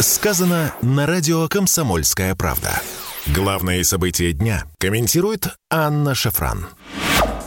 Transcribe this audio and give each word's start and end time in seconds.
Сказано 0.00 0.74
на 0.82 1.06
радио 1.06 1.48
«Комсомольская 1.48 2.34
правда». 2.34 2.80
Главные 3.26 3.84
события 3.84 4.32
дня 4.32 4.64
комментирует 4.78 5.48
Анна 5.70 6.14
Шафран. 6.14 6.66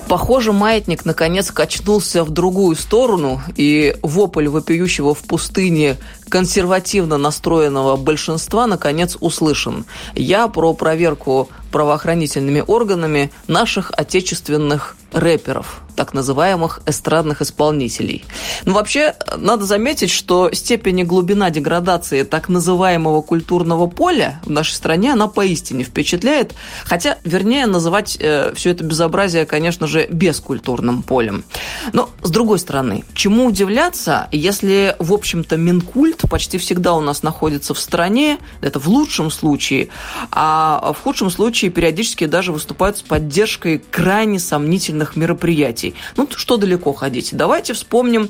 Похоже, 0.10 0.54
маятник 0.54 1.06
наконец 1.06 1.52
качнулся 1.52 2.24
в 2.24 2.32
другую 2.32 2.76
сторону, 2.76 3.42
и 3.56 3.96
вопль 4.02 4.48
вопиющего 4.48 5.14
в 5.14 5.20
пустыне 5.20 5.98
консервативно 6.28 7.18
настроенного 7.18 7.96
большинства 7.96 8.66
наконец 8.66 9.18
услышан. 9.20 9.86
Я 10.16 10.48
про 10.48 10.74
проверку 10.74 11.50
правоохранительными 11.72 12.64
органами 12.66 13.32
наших 13.48 13.92
отечественных 13.96 14.96
рэперов, 15.12 15.82
так 15.96 16.14
называемых 16.14 16.82
эстрадных 16.86 17.42
исполнителей. 17.42 18.24
Но 18.64 18.72
ну, 18.72 18.78
вообще, 18.78 19.16
надо 19.38 19.66
заметить, 19.66 20.12
что 20.12 20.50
степень 20.54 21.00
и 21.00 21.04
глубина 21.04 21.50
деградации 21.50 22.24
так 22.24 22.48
называемого 22.48 23.22
культурного 23.22 23.88
поля 23.88 24.40
в 24.46 24.50
нашей 24.50 24.74
стране, 24.74 25.12
она 25.12 25.28
поистине 25.28 25.84
впечатляет, 25.84 26.54
хотя, 26.86 27.18
вернее, 27.26 27.66
называть 27.66 28.18
э, 28.20 28.54
все 28.56 28.70
это 28.72 28.84
безобразие, 28.84 29.46
конечно 29.46 29.88
же, 29.88 30.08
бескультурным 30.08 31.04
полем. 31.04 31.44
Но, 31.92 32.10
с 32.22 32.30
другой 32.30 32.60
стороны, 32.60 33.04
чему 33.14 33.46
удивляться, 33.48 34.30
если, 34.32 34.96
в 35.00 35.12
общем-то, 35.14 35.58
Минкульт 35.58 36.22
почти 36.30 36.58
всегда 36.58 36.94
у 36.94 37.02
нас 37.02 37.24
находится 37.24 37.74
в 37.74 37.80
стране, 37.80 38.38
это 38.62 38.80
в 38.80 38.88
лучшем 38.88 39.32
случае, 39.32 39.90
а 40.32 40.94
в 40.98 41.02
худшем 41.02 41.30
случае 41.30 41.59
периодически 41.68 42.26
даже 42.26 42.54
выступают 42.54 42.98
с 42.98 43.02
поддержкой 43.02 43.84
крайне 43.92 44.40
сомнительных 44.40 45.18
мероприятий. 45.18 45.96
Ну, 46.16 46.30
что 46.34 46.56
далеко 46.56 46.94
ходить? 46.94 47.32
Давайте 47.34 47.74
вспомним 47.74 48.30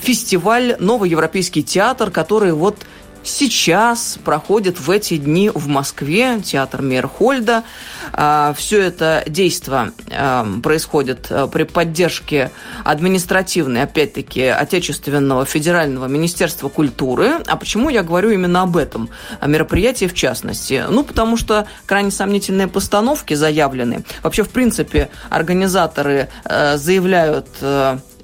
фестиваль 0.00 0.76
«Новый 0.78 1.10
европейский 1.10 1.62
театр», 1.62 2.10
который 2.10 2.52
вот 2.52 2.78
сейчас 3.24 4.18
проходит 4.24 4.80
в 4.80 4.90
эти 4.90 5.16
дни 5.16 5.50
в 5.52 5.66
Москве, 5.68 6.40
театр 6.40 6.82
Мейерхольда. 6.82 7.64
А, 8.12 8.54
Все 8.56 8.80
это 8.80 9.22
действо 9.26 9.92
а, 10.10 10.46
происходит 10.62 11.26
а, 11.30 11.46
при 11.46 11.64
поддержке 11.64 12.50
административной, 12.84 13.82
опять-таки, 13.82 14.42
Отечественного 14.42 15.44
федерального 15.44 16.06
министерства 16.06 16.68
культуры. 16.68 17.40
А 17.46 17.56
почему 17.56 17.88
я 17.88 18.02
говорю 18.02 18.30
именно 18.30 18.62
об 18.62 18.76
этом 18.76 19.10
мероприятии 19.44 20.06
в 20.06 20.14
частности? 20.14 20.84
Ну, 20.88 21.04
потому 21.04 21.36
что 21.36 21.66
крайне 21.86 22.10
сомнительные 22.10 22.68
постановки 22.68 23.34
заявлены. 23.34 24.04
Вообще, 24.22 24.42
в 24.42 24.50
принципе, 24.50 25.10
организаторы 25.30 26.28
заявляют 26.44 27.48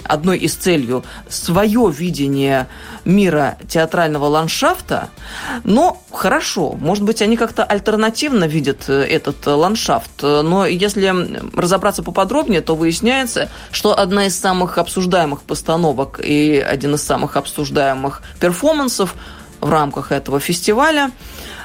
одной 0.04 0.38
из 0.38 0.54
целью 0.54 1.04
свое 1.28 1.92
видение 1.94 2.68
мира 3.04 3.58
театрального 3.68 4.26
ландшафта, 4.26 5.10
но 5.64 6.02
хорошо, 6.12 6.72
может 6.72 7.04
быть, 7.04 7.22
они 7.22 7.36
как-то 7.36 7.64
альтернативно 7.64 8.44
видят 8.44 8.88
э, 8.88 9.02
этот 9.02 9.46
ландшафт, 9.46 10.22
но 10.22 10.66
если 10.66 11.12
разобраться 11.56 12.02
поподробнее, 12.02 12.60
то 12.60 12.74
выясняется, 12.74 13.48
что 13.70 13.98
одна 13.98 14.26
из 14.26 14.38
самых 14.38 14.78
обсуждаемых 14.78 15.42
постановок 15.42 16.20
и 16.22 16.58
один 16.58 16.94
из 16.94 17.02
самых 17.02 17.36
обсуждаемых 17.36 18.22
перформансов 18.40 19.14
в 19.60 19.68
рамках 19.68 20.12
этого 20.12 20.40
фестиваля 20.40 21.10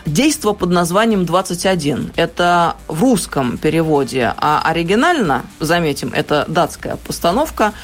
Действо 0.05 0.53
под 0.53 0.69
названием 0.69 1.23
«21». 1.23 2.13
Это 2.15 2.75
в 2.87 3.01
русском 3.01 3.57
переводе, 3.57 4.33
а 4.37 4.61
оригинально, 4.63 5.45
заметим, 5.59 6.11
это 6.13 6.45
датская 6.47 6.95
постановка– 6.97 7.73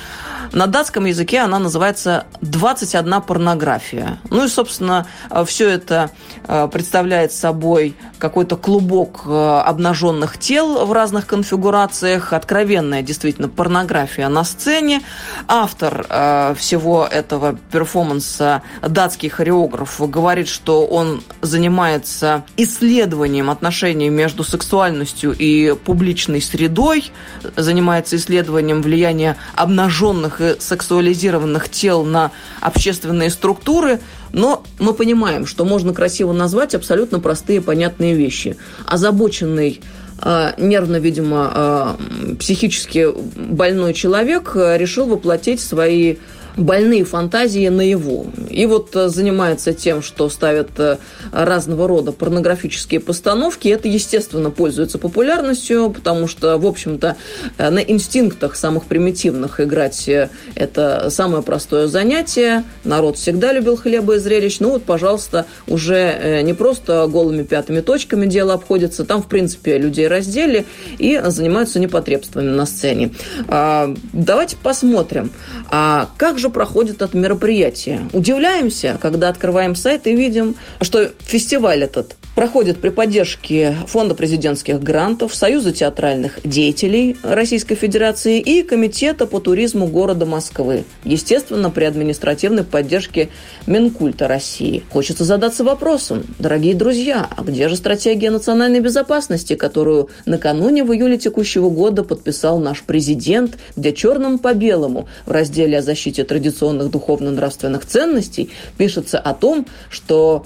на 0.52 0.68
датском 0.68 1.06
языке 1.06 1.40
она 1.40 1.60
называется 1.60 2.26
«21 2.42 3.22
порнография». 3.26 4.20
Ну 4.30 4.46
и, 4.46 4.48
собственно, 4.48 5.08
все 5.46 5.70
это 5.70 6.12
э, 6.48 6.68
представляет 6.72 7.32
собой 7.32 7.96
какой-то 8.18 8.56
клубок 8.56 9.24
э, 9.26 9.62
обнаженных 9.66 10.38
тел 10.38 10.86
в 10.86 10.92
разных 10.92 11.28
конфигурациях, 11.28 12.34
откровенная 12.34 13.02
действительно 13.02 13.50
порнография 13.50 14.30
на 14.30 14.44
сцене. 14.44 15.02
Автор 15.48 16.06
э, 16.08 16.56
всего 16.58 17.06
этого 17.06 17.58
перформанса, 17.72 18.62
датский 18.82 19.30
хореограф, 19.30 20.00
говорит, 20.00 20.48
что 20.48 20.86
он 20.86 21.24
занимается 21.42 22.44
исследованием 22.58 23.50
отношений 23.50 24.10
между 24.10 24.44
сексуальностью 24.44 25.36
и 25.38 25.76
публичной 25.76 26.42
средой, 26.42 27.12
занимается 27.56 28.16
исследованием 28.16 28.82
влияния 28.82 29.38
обнаженных 29.56 30.31
и 30.40 30.56
сексуализированных 30.60 31.68
тел 31.70 32.04
на 32.04 32.32
общественные 32.62 33.30
структуры, 33.30 34.00
но 34.32 34.64
мы 34.80 34.94
понимаем, 34.94 35.46
что 35.46 35.66
можно 35.66 35.94
красиво 35.94 36.32
назвать 36.32 36.76
абсолютно 36.76 37.20
простые 37.20 37.62
понятные 37.62 38.14
вещи. 38.14 38.56
Озабоченный 38.86 39.82
а, 40.20 40.54
нервно, 40.58 40.98
видимо, 40.98 41.52
а, 41.54 41.98
психически 42.40 43.08
больной 43.36 43.94
человек 43.94 44.52
решил 44.56 45.08
воплотить 45.08 45.60
свои 45.60 46.18
больные 46.58 47.06
фантазии 47.06 47.68
наяву. 47.68 48.32
И 48.50 48.66
вот 48.66 48.96
э, 48.96 49.10
занимается 49.10 49.74
тем, 49.74 50.02
что 50.02 50.30
ставят 50.30 50.72
э, 50.78 50.98
разного 51.32 51.88
рода 51.88 52.12
порнографические 52.12 53.00
постановки. 53.00 53.68
Это, 53.68 53.88
естественно, 53.88 54.50
пользуется 54.50 54.98
популярностью, 54.98 55.92
потому 55.92 56.28
что, 56.28 56.58
в 56.58 56.66
общем-то, 56.66 57.16
э, 57.58 57.70
на 57.70 57.80
инстинктах 57.80 58.56
самых 58.56 58.86
примитивных 58.86 59.60
играть– 59.60 60.10
это 60.56 61.10
самое 61.10 61.44
простое 61.44 61.88
занятие. 61.88 62.64
Народ 62.84 63.18
всегда 63.18 63.54
любил 63.54 63.78
хлеба 63.78 64.16
и 64.16 64.20
зрелищ. 64.20 64.60
Ну 64.60 64.72
вот, 64.72 64.84
пожалуйста, 64.84 65.46
уже 65.68 66.42
не 66.44 66.54
просто 66.54 67.08
голыми 67.08 67.44
пятыми 67.44 67.82
точками 67.82 68.26
дело 68.26 68.54
обходится. 68.54 69.06
Там, 69.06 69.22
в 69.22 69.28
принципе, 69.28 69.78
людей 69.78 70.08
раздели 70.08 70.66
и 70.98 71.22
занимаются 71.26 71.80
непотребствами 71.80 72.50
на 72.50 72.66
сцене. 72.66 73.12
А, 73.48 73.94
давайте 74.14 74.58
посмотрим, 74.58 75.32
а 75.70 76.10
как 76.18 76.40
же 76.42 76.50
проходит 76.50 77.02
это 77.02 77.18
мероприятие. 77.18 78.10
Удивляемся, 78.12 78.98
когда 79.02 79.30
открываем 79.30 79.76
сайт 79.76 80.08
и 80.08 80.16
видим, 80.16 80.56
что 80.82 81.12
фестиваль 81.20 81.84
этот 81.84 82.16
проходит 82.36 82.80
при 82.80 82.90
поддержке 82.90 83.76
Фонда 83.88 84.16
президентских 84.16 84.82
грантов, 84.82 85.36
Союза 85.36 85.72
театральных 85.72 86.40
деятелей 86.44 87.18
Российской 87.24 87.76
Федерации 87.76 88.40
и 88.40 88.64
Комитета 88.64 89.28
по 89.28 89.40
туризму 89.40 89.88
города 89.88 90.26
Москвы. 90.26 90.86
Естественно, 91.04 91.70
при 91.70 91.86
административной 91.86 92.64
поддержке 92.64 93.30
Минкульта 93.68 94.28
России. 94.28 94.84
Хочется 94.90 95.24
задаться 95.24 95.64
вопросом, 95.64 96.24
дорогие 96.40 96.74
друзья, 96.76 97.28
а 97.36 97.44
где 97.44 97.68
же 97.70 97.76
стратегия 97.76 98.32
национальной 98.32 98.80
безопасности, 98.80 99.56
которую 99.56 100.10
накануне 100.26 100.84
в 100.84 100.94
июле 100.94 101.18
текущего 101.18 101.70
года 101.70 102.04
подписал 102.04 102.60
наш 102.60 102.84
президент, 102.84 103.58
где 103.76 103.94
черным 103.94 104.40
по 104.40 104.54
белому 104.54 105.08
в 105.26 105.32
разделе 105.32 105.80
о 105.80 105.82
защите 105.82 106.24
традиционных 106.24 106.92
духовно-нравственных 106.92 107.86
ценностей 107.86 108.52
пишется 108.78 109.20
о 109.20 109.34
том, 109.34 109.68
что 109.90 110.46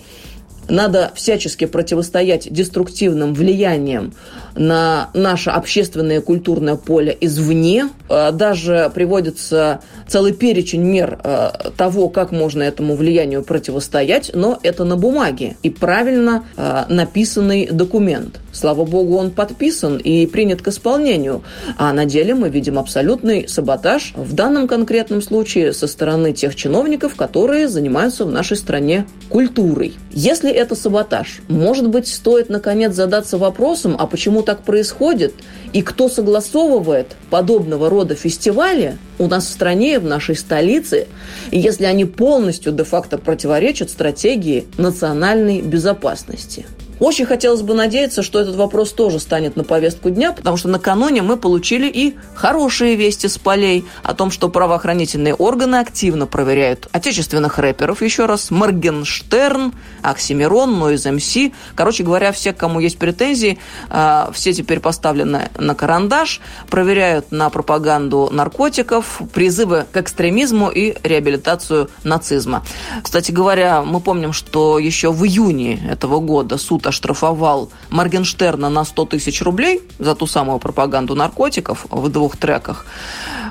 надо 0.70 1.12
всячески 1.16 1.66
противостоять 1.66 2.52
деструктивным 2.52 3.34
влияниям 3.34 4.14
на 4.56 5.09
наше 5.14 5.50
общественное 5.50 6.18
и 6.18 6.22
культурное 6.22 6.76
поле 6.76 7.16
извне. 7.20 7.90
Э, 8.09 8.31
даже 8.31 8.92
приводится 8.94 9.81
целый 10.08 10.34
перечень 10.34 10.84
мер 10.84 11.20
э, 11.24 11.50
того, 11.78 12.09
как 12.09 12.31
можно 12.31 12.64
этому 12.64 12.96
влиянию 12.96 13.44
противостоять, 13.44 14.31
но 14.34 14.59
это 14.64 14.84
на 14.84 14.98
бумаге 14.98 15.58
и 15.64 15.70
правильно 15.70 16.46
э, 16.56 16.86
написанный 16.90 17.68
документ. 17.68 18.40
Слава 18.56 18.86
богу, 18.86 19.18
он 19.18 19.32
подписан 19.32 19.98
и 19.98 20.26
принят 20.28 20.62
к 20.62 20.70
исполнению. 20.70 21.44
А 21.78 21.92
на 21.92 22.06
деле 22.06 22.34
мы 22.36 22.48
видим 22.48 22.80
абсолютный 22.80 23.50
саботаж 23.50 24.14
в 24.16 24.34
данном 24.34 24.70
конкретном 24.70 25.22
случае 25.22 25.74
со 25.74 25.88
стороны 25.88 26.32
тех 26.32 26.56
чиновников, 26.56 27.16
которые 27.16 27.68
занимаются 27.68 28.24
в 28.24 28.32
нашей 28.32 28.56
стране 28.56 29.08
культурой. 29.30 29.96
Если 30.12 30.50
это 30.50 30.74
саботаж, 30.75 31.42
может 31.50 31.90
быть, 31.90 32.07
стоит 32.07 32.48
наконец 32.48 32.94
задаться 32.94 33.38
вопросом, 33.38 33.98
а 34.00 34.07
почему 34.07 34.42
так 34.42 34.62
происходит, 34.62 35.34
и 35.74 35.81
кто 35.81 36.08
согласовывает 36.08 37.18
подобного 37.30 37.90
рода 37.90 38.16
фестивали 38.16 38.98
у 39.19 39.28
нас 39.28 39.48
в 39.48 39.51
стране, 39.51 40.00
в 40.00 40.06
нашей 40.06 40.38
столице, 40.38 41.08
если 41.51 41.84
они 41.84 42.06
полностью 42.06 42.72
де-факто 42.72 43.18
противоречат 43.18 43.90
стратегии 43.90 44.63
национальной 44.78 45.62
безопасности. 45.62 46.66
Очень 47.00 47.25
хотелось 47.25 47.62
бы 47.62 47.74
надеяться, 47.74 48.24
что 48.24 48.39
этот 48.39 48.56
вопрос 48.56 48.94
тоже 48.94 49.19
станет 49.19 49.57
на 49.57 49.63
повестку 49.65 50.09
дня, 50.09 50.31
потому 50.31 50.56
что 50.56 50.69
накануне 50.69 51.21
мы 51.21 51.36
получили 51.36 51.88
и 51.88 52.15
хорошие 52.36 52.95
вести 52.95 53.27
с 53.27 53.38
полей 53.38 53.86
о 54.01 54.13
том, 54.13 54.31
что 54.31 54.47
правоохранительные 54.47 55.33
органы 55.33 55.77
активно 55.77 56.25
проверяют 56.25 56.88
отечественных 56.94 57.59
рэперов, 57.59 58.01
еще 58.01 58.25
раз, 58.25 58.50
Моргенштерн, 58.50 59.74
Оксимирон, 60.03 60.80
Нойз 60.80 61.06
МС. 61.06 61.36
Короче 61.75 62.03
говоря, 62.03 62.31
все, 62.31 62.53
кому 62.53 62.80
есть 62.80 62.98
претензии, 62.98 63.59
а, 63.89 64.31
все 64.33 64.53
теперь 64.53 64.80
поставлены 64.80 65.50
на 65.57 65.75
карандаш, 65.75 66.39
проверяют 66.69 67.31
на 67.31 67.50
пропаганду 67.50 68.30
наркотиков, 68.31 69.21
призывы 69.33 69.86
к 69.91 69.98
экстремизму 69.98 70.69
и 70.69 70.95
реабилитацию 71.03 71.89
нацизма. 72.03 72.63
Кстати 73.03 73.31
говоря, 73.31 73.81
мы 73.81 74.00
помним, 74.00 74.31
что 74.31 74.80
еще 74.80 75.12
в 75.12 75.25
июне 75.25 75.81
этого 75.89 76.19
года 76.19 76.57
суд 76.57 76.85
оштрафовал 76.88 77.70
Моргенштерна 77.90 78.70
на 78.70 78.86
100 78.86 79.06
тысяч 79.06 79.42
рублей 79.42 79.82
за 80.00 80.16
ту 80.16 80.28
самую 80.28 80.60
пропаганду 80.60 81.16
наркотиков 81.16 81.86
в 81.90 82.10
двух 82.10 82.38
треках. 82.38 82.86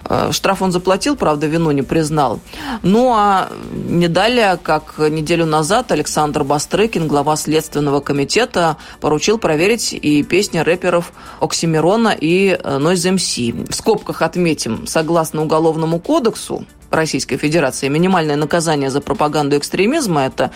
Э, 0.08 0.30
штраф 0.32 0.62
он 0.62 0.72
заплатил, 0.72 1.16
правда, 1.16 1.46
вину 1.46 1.70
не 1.70 1.82
признал. 1.82 2.40
Ну, 2.82 3.12
а 3.14 3.48
не 3.72 4.08
далее, 4.08 4.58
как 4.62 4.98
неделю 4.98 5.46
назад 5.46 5.92
Александр 5.92 6.44
Бастрыкин, 6.44 7.08
глава 7.08 7.36
Следственного 7.36 8.00
комитета, 8.00 8.76
поручил 9.00 9.38
проверить 9.38 9.92
и 9.92 10.22
песни 10.22 10.58
рэперов 10.58 11.12
Оксимирона 11.40 12.16
и 12.18 12.58
Нойз 12.64 13.04
МС. 13.04 13.38
В 13.68 13.74
скобках 13.74 14.22
отметим, 14.22 14.86
согласно 14.86 15.42
Уголовному 15.42 15.98
кодексу, 15.98 16.64
Российской 16.94 17.36
Федерации. 17.36 17.88
Минимальное 17.88 18.36
наказание 18.36 18.90
за 18.90 19.00
пропаганду 19.00 19.56
экстремизма– 19.56 20.26
это 20.26 20.50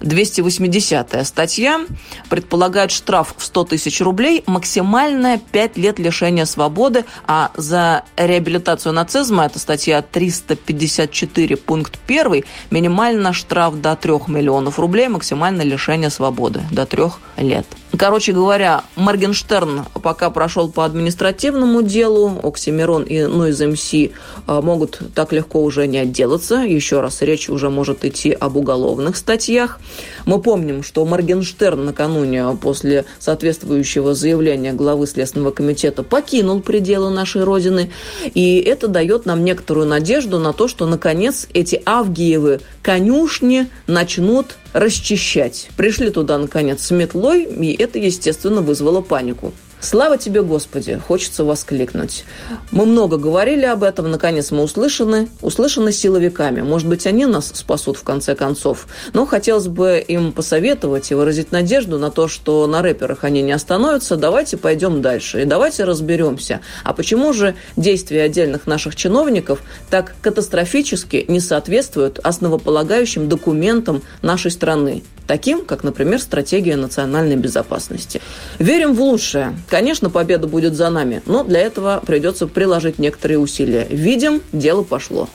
280-я 0.00 1.24
статья. 1.24 1.80
Предполагает 2.28 2.90
штраф 2.90 3.34
в 3.36 3.44
100 3.44 3.64
тысяч 3.64 4.00
рублей, 4.00 4.42
максимальное 4.46 5.38
5 5.38 5.76
лет 5.76 5.98
лишения 5.98 6.44
свободы, 6.44 7.04
а 7.26 7.50
за 7.56 8.04
реабилитацию 8.16 8.92
нацизма– 8.92 9.44
это 9.46 9.58
статья 9.58 10.02
354, 10.02 11.56
пункт 11.56 11.98
1, 12.06 12.44
минимально 12.70 13.32
штраф 13.32 13.80
до 13.80 13.96
3 13.96 14.12
миллионов 14.28 14.78
рублей, 14.78 15.08
максимальное 15.08 15.64
лишение 15.64 16.10
свободы 16.10 16.62
до 16.70 16.86
3 16.86 17.04
лет. 17.38 17.66
Короче 17.98 18.32
говоря, 18.32 18.84
Моргенштерн 18.94 19.84
пока 20.02 20.30
прошел 20.30 20.70
по 20.70 20.84
административному 20.84 21.82
делу, 21.82 22.38
Оксимирон 22.42 23.02
и 23.02 23.24
Нойз 23.24 23.60
МС 23.60 23.92
э, 23.92 24.10
могут 24.46 25.00
так 25.14 25.32
легко 25.32 25.62
уже 25.62 25.88
не 25.88 25.98
отделаться. 25.98 26.56
Еще 26.56 27.00
раз, 27.00 27.20
речь 27.20 27.48
уже 27.48 27.68
может 27.68 28.04
идти 28.04 28.30
об 28.30 28.56
уголовных 28.56 29.16
статьях. 29.16 29.80
Мы 30.24 30.40
помним, 30.40 30.84
что 30.84 31.04
Моргенштерн 31.04 31.84
накануне 31.84 32.56
после 32.62 33.06
соответствующего 33.18 34.14
заявления 34.14 34.72
главы 34.72 35.08
Следственного 35.08 35.50
комитета 35.50 36.04
покинул 36.04 36.60
пределы 36.60 37.10
нашей 37.10 37.42
Родины. 37.42 37.90
И 38.34 38.58
это 38.60 38.86
дает 38.86 39.26
нам 39.26 39.44
некоторую 39.44 39.86
надежду 39.86 40.38
на 40.38 40.52
то, 40.52 40.68
что, 40.68 40.86
наконец, 40.86 41.48
эти 41.54 41.82
Авгиевы 41.84 42.60
конюшни 42.82 43.68
начнут 43.88 44.56
расчищать. 44.72 45.68
Пришли 45.76 46.10
туда, 46.10 46.38
наконец, 46.38 46.82
с 46.82 46.90
метлой, 46.90 47.44
и 47.44 47.72
это, 47.80 47.98
естественно, 47.98 48.60
вызвало 48.60 49.00
панику. 49.00 49.52
Слава 49.80 50.18
тебе, 50.18 50.42
Господи, 50.42 51.00
хочется 51.06 51.42
воскликнуть. 51.42 52.24
Мы 52.70 52.84
много 52.84 53.16
говорили 53.16 53.64
об 53.64 53.82
этом, 53.82 54.10
наконец 54.10 54.50
мы 54.50 54.62
услышаны, 54.62 55.30
услышаны 55.40 55.90
силовиками. 55.90 56.60
Может 56.60 56.86
быть, 56.86 57.06
они 57.06 57.24
нас 57.24 57.50
спасут 57.54 57.96
в 57.96 58.02
конце 58.02 58.34
концов. 58.34 58.86
Но 59.14 59.24
хотелось 59.24 59.68
бы 59.68 60.04
им 60.06 60.32
посоветовать 60.32 61.10
и 61.10 61.14
выразить 61.14 61.50
надежду 61.50 61.98
на 61.98 62.10
то, 62.10 62.28
что 62.28 62.66
на 62.66 62.82
рэперах 62.82 63.24
они 63.24 63.40
не 63.40 63.52
остановятся. 63.52 64.16
Давайте 64.16 64.58
пойдем 64.58 65.00
дальше 65.00 65.42
и 65.42 65.44
давайте 65.46 65.84
разберемся. 65.84 66.60
А 66.84 66.92
почему 66.92 67.32
же 67.32 67.54
действия 67.78 68.24
отдельных 68.24 68.66
наших 68.66 68.96
чиновников 68.96 69.62
так 69.88 70.14
катастрофически 70.20 71.24
не 71.26 71.40
соответствуют 71.40 72.18
основополагающим 72.18 73.30
документам 73.30 74.02
нашей 74.20 74.50
страны? 74.50 75.02
таким, 75.30 75.64
как, 75.64 75.84
например, 75.84 76.20
стратегия 76.20 76.74
национальной 76.74 77.36
безопасности. 77.36 78.20
Верим 78.58 78.94
в 78.94 79.00
лучшее. 79.00 79.56
Конечно, 79.70 80.10
победа 80.10 80.48
будет 80.48 80.74
за 80.74 80.90
нами, 80.90 81.22
но 81.26 81.44
для 81.44 81.60
этого 81.60 82.02
придется 82.04 82.48
приложить 82.48 82.98
некоторые 82.98 83.38
усилия. 83.38 83.86
Видим, 83.88 84.42
дело 84.52 84.82
пошло. 84.82 85.28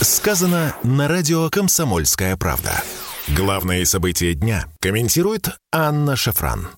Сказано 0.00 0.74
на 0.82 1.08
радио 1.08 1.50
«Комсомольская 1.50 2.36
правда». 2.38 2.82
Главные 3.28 3.84
события 3.84 4.34
дня 4.34 4.64
комментирует 4.80 5.50
Анна 5.72 6.16
Шафран. 6.16 6.68